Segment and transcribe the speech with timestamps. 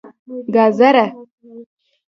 [0.45, 1.05] 🥕 ګازره